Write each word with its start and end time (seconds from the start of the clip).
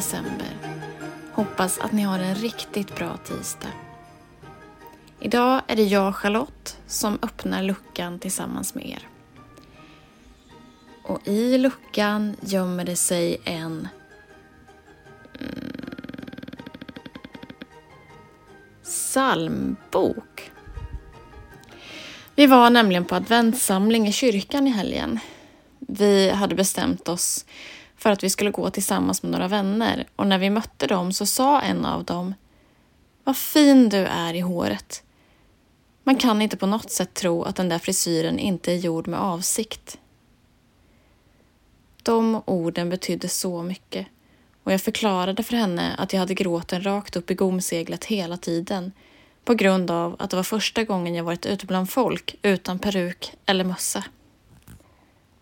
december. 0.00 0.56
Hoppas 1.32 1.78
att 1.78 1.92
ni 1.92 2.02
har 2.02 2.18
en 2.18 2.34
riktigt 2.34 2.96
bra 2.96 3.16
tisdag. 3.16 3.72
Idag 5.20 5.62
är 5.66 5.76
det 5.76 5.82
jag, 5.82 6.16
Charlotte, 6.16 6.78
som 6.86 7.18
öppnar 7.22 7.62
luckan 7.62 8.18
tillsammans 8.18 8.74
med 8.74 8.86
er. 8.86 9.08
Och 11.02 11.28
i 11.28 11.58
luckan 11.58 12.36
gömmer 12.40 12.84
det 12.84 12.96
sig 12.96 13.40
en 13.44 13.88
psalmbok. 18.82 20.50
Vi 22.34 22.46
var 22.46 22.70
nämligen 22.70 23.04
på 23.04 23.14
adventssamling 23.14 24.08
i 24.08 24.12
kyrkan 24.12 24.66
i 24.66 24.70
helgen. 24.70 25.18
Vi 25.78 26.30
hade 26.30 26.54
bestämt 26.54 27.08
oss 27.08 27.44
för 28.00 28.10
att 28.10 28.24
vi 28.24 28.30
skulle 28.30 28.50
gå 28.50 28.70
tillsammans 28.70 29.22
med 29.22 29.32
några 29.32 29.48
vänner 29.48 30.06
och 30.16 30.26
när 30.26 30.38
vi 30.38 30.50
mötte 30.50 30.86
dem 30.86 31.12
så 31.12 31.26
sa 31.26 31.60
en 31.60 31.84
av 31.84 32.04
dem 32.04 32.34
Vad 33.24 33.36
fin 33.36 33.88
du 33.88 33.96
är 33.96 34.34
i 34.34 34.40
håret. 34.40 35.02
Man 36.04 36.16
kan 36.16 36.42
inte 36.42 36.56
på 36.56 36.66
något 36.66 36.90
sätt 36.90 37.14
tro 37.14 37.42
att 37.42 37.56
den 37.56 37.68
där 37.68 37.78
frisyren 37.78 38.38
inte 38.38 38.72
är 38.72 38.76
gjord 38.76 39.08
med 39.08 39.20
avsikt. 39.20 39.98
De 42.02 42.42
orden 42.44 42.90
betydde 42.90 43.28
så 43.28 43.62
mycket 43.62 44.06
och 44.64 44.72
jag 44.72 44.80
förklarade 44.80 45.42
för 45.42 45.56
henne 45.56 45.94
att 45.98 46.12
jag 46.12 46.20
hade 46.20 46.34
gråten 46.34 46.82
rakt 46.82 47.16
upp 47.16 47.30
i 47.30 47.34
gomseglet 47.34 48.04
hela 48.04 48.36
tiden 48.36 48.92
på 49.44 49.54
grund 49.54 49.90
av 49.90 50.16
att 50.18 50.30
det 50.30 50.36
var 50.36 50.42
första 50.42 50.84
gången 50.84 51.14
jag 51.14 51.24
varit 51.24 51.46
ute 51.46 51.66
bland 51.66 51.90
folk 51.90 52.36
utan 52.42 52.78
peruk 52.78 53.34
eller 53.46 53.64
mössa. 53.64 54.04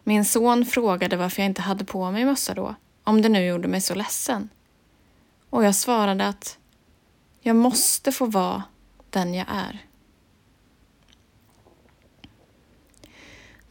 Min 0.09 0.25
son 0.25 0.65
frågade 0.65 1.17
varför 1.17 1.43
jag 1.43 1.51
inte 1.51 1.63
hade 1.63 1.85
på 1.85 2.11
mig 2.11 2.25
mössa 2.25 2.55
då, 2.55 2.75
om 3.05 3.23
det 3.23 3.29
nu 3.29 3.47
gjorde 3.47 3.69
mig 3.69 3.81
så 3.81 3.95
ledsen. 3.95 4.49
Och 5.51 5.65
jag 5.65 5.75
svarade 5.75 6.29
att 6.29 6.59
jag 7.41 7.57
måste 7.57 8.13
få 8.13 8.27
vara 8.27 8.63
den 9.11 9.35
jag 9.35 9.47
är. 9.51 9.79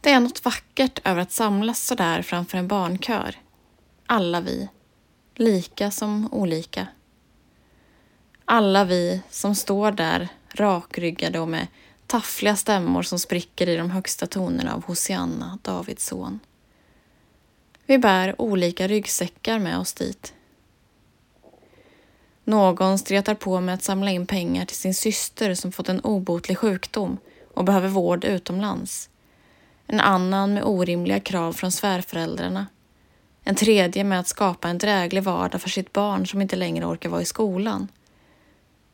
Det 0.00 0.10
är 0.10 0.20
något 0.20 0.44
vackert 0.44 1.00
över 1.04 1.20
att 1.20 1.32
samlas 1.32 1.86
så 1.86 1.94
där 1.94 2.22
framför 2.22 2.58
en 2.58 2.68
barnkör. 2.68 3.36
Alla 4.06 4.40
vi, 4.40 4.68
lika 5.34 5.90
som 5.90 6.28
olika. 6.32 6.86
Alla 8.44 8.84
vi 8.84 9.22
som 9.30 9.54
står 9.54 9.92
där 9.92 10.28
rakryggade 10.48 11.40
och 11.40 11.48
med 11.48 11.66
taffliga 12.08 12.56
stämmor 12.56 13.02
som 13.02 13.18
spricker 13.18 13.68
i 13.68 13.76
de 13.76 13.90
högsta 13.90 14.26
tonerna 14.26 14.74
av 14.74 14.84
Hosianna, 14.84 15.58
Davids 15.62 16.06
son. 16.06 16.40
Vi 17.86 17.98
bär 17.98 18.40
olika 18.40 18.88
ryggsäckar 18.88 19.58
med 19.58 19.78
oss 19.78 19.92
dit. 19.92 20.34
Någon 22.44 22.98
stretar 22.98 23.34
på 23.34 23.60
med 23.60 23.74
att 23.74 23.82
samla 23.82 24.10
in 24.10 24.26
pengar 24.26 24.64
till 24.64 24.76
sin 24.76 24.94
syster 24.94 25.54
som 25.54 25.72
fått 25.72 25.88
en 25.88 26.00
obotlig 26.00 26.58
sjukdom 26.58 27.18
och 27.54 27.64
behöver 27.64 27.88
vård 27.88 28.24
utomlands. 28.24 29.10
En 29.86 30.00
annan 30.00 30.54
med 30.54 30.64
orimliga 30.64 31.20
krav 31.20 31.52
från 31.52 31.72
svärföräldrarna. 31.72 32.66
En 33.44 33.54
tredje 33.54 34.04
med 34.04 34.20
att 34.20 34.28
skapa 34.28 34.68
en 34.68 34.78
dräglig 34.78 35.22
vardag 35.22 35.62
för 35.62 35.70
sitt 35.70 35.92
barn 35.92 36.26
som 36.26 36.42
inte 36.42 36.56
längre 36.56 36.86
orkar 36.86 37.08
vara 37.08 37.22
i 37.22 37.24
skolan. 37.24 37.88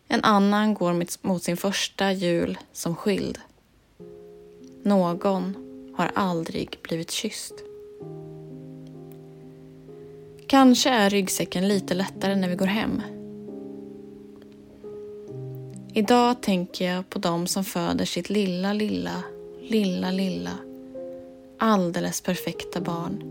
En 0.08 0.24
annan 0.24 0.74
går 0.74 1.06
mot 1.26 1.42
sin 1.42 1.56
första 1.56 2.12
jul 2.12 2.58
som 2.72 2.96
skild. 2.96 3.38
Någon 4.82 5.56
har 5.96 6.10
aldrig 6.14 6.78
blivit 6.82 7.10
kysst. 7.10 7.54
Kanske 10.46 10.90
är 10.90 11.10
ryggsäcken 11.10 11.68
lite 11.68 11.94
lättare 11.94 12.36
när 12.36 12.48
vi 12.48 12.54
går 12.54 12.66
hem. 12.66 13.02
Idag 15.94 16.42
tänker 16.42 16.92
jag 16.92 17.10
på 17.10 17.18
dem 17.18 17.46
som 17.46 17.64
föder 17.64 18.04
sitt 18.04 18.30
lilla, 18.30 18.72
lilla, 18.72 19.22
lilla, 19.60 20.10
lilla, 20.10 20.58
alldeles 21.58 22.20
perfekta 22.20 22.80
barn. 22.80 23.22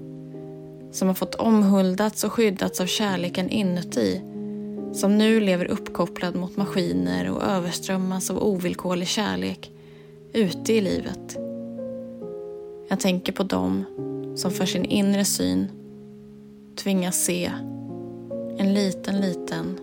Som 0.92 1.08
har 1.08 1.16
fått 1.16 1.36
omhuldats 1.36 2.24
och 2.24 2.34
skyddats 2.34 2.82
av 2.82 2.86
kärleken 2.86 3.50
inuti 3.50 4.33
som 4.94 5.18
nu 5.18 5.40
lever 5.40 5.66
uppkopplad 5.66 6.36
mot 6.36 6.58
maskiner 6.58 7.32
och 7.32 7.44
överströmmas 7.44 8.30
av 8.30 8.44
ovillkorlig 8.44 9.08
kärlek 9.08 9.72
ute 10.34 10.74
i 10.74 10.82
livet. 10.82 11.38
Jag 12.88 13.00
tänker 13.00 13.34
på 13.34 13.44
dem 13.44 13.86
som 14.36 14.52
för 14.52 14.66
sin 14.66 14.86
inre 14.86 15.26
syn 15.26 15.68
tvingas 16.76 17.24
se 17.24 17.52
en 18.58 18.74
liten, 18.74 19.22
liten, 19.22 19.78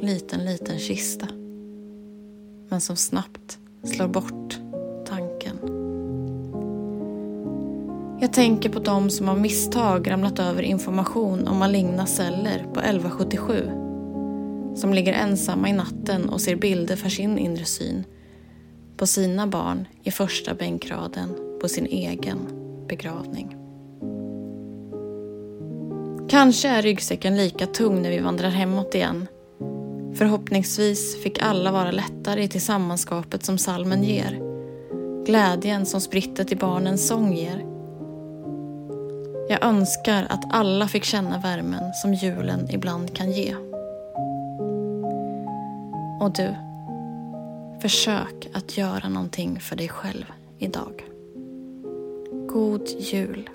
liten, 0.00 0.44
liten 0.44 0.78
kista. 0.78 1.26
Men 2.68 2.80
som 2.80 2.96
snabbt 2.96 3.58
slår 3.82 4.08
bort 4.08 4.58
tanken. 5.06 5.58
Jag 8.20 8.32
tänker 8.32 8.68
på 8.68 8.78
dem 8.78 9.10
som 9.10 9.28
av 9.28 9.40
misstag 9.40 10.10
ramlat 10.10 10.38
över 10.38 10.62
information 10.62 11.48
om 11.48 11.58
maligna 11.58 12.06
celler 12.06 12.66
på 12.74 12.80
1177 12.80 13.87
som 14.78 14.92
ligger 14.92 15.12
ensamma 15.12 15.68
i 15.68 15.72
natten 15.72 16.28
och 16.28 16.40
ser 16.40 16.56
bilder 16.56 16.96
för 16.96 17.08
sin 17.08 17.38
inre 17.38 17.64
syn 17.64 18.04
på 18.96 19.06
sina 19.06 19.46
barn 19.46 19.88
i 20.02 20.10
första 20.10 20.54
bänkraden 20.54 21.58
på 21.60 21.68
sin 21.68 21.86
egen 21.86 22.38
begravning. 22.88 23.56
Kanske 26.28 26.68
är 26.68 26.82
ryggsäcken 26.82 27.36
lika 27.36 27.66
tung 27.66 28.02
när 28.02 28.10
vi 28.10 28.18
vandrar 28.18 28.50
hemåt 28.50 28.94
igen. 28.94 29.26
Förhoppningsvis 30.14 31.22
fick 31.22 31.42
alla 31.42 31.72
vara 31.72 31.90
lättare 31.90 32.42
i 32.42 32.48
tillsammanskapet 32.48 33.44
som 33.44 33.58
salmen 33.58 34.04
ger. 34.04 34.40
Glädjen 35.26 35.86
som 35.86 36.00
sprittet 36.00 36.52
i 36.52 36.56
barnens 36.56 37.08
sång 37.08 37.32
ger. 37.32 37.64
Jag 39.48 39.64
önskar 39.64 40.26
att 40.30 40.54
alla 40.54 40.88
fick 40.88 41.04
känna 41.04 41.38
värmen 41.38 41.94
som 41.94 42.14
julen 42.14 42.70
ibland 42.70 43.16
kan 43.16 43.32
ge. 43.32 43.54
Och 46.20 46.32
du, 46.32 46.54
försök 47.80 48.48
att 48.54 48.78
göra 48.78 49.08
någonting 49.08 49.60
för 49.60 49.76
dig 49.76 49.88
själv 49.88 50.24
idag. 50.58 51.04
God 52.48 52.88
jul! 52.88 53.50